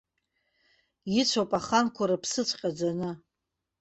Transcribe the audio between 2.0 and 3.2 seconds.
рыԥсыҵәҟьа ӡаны.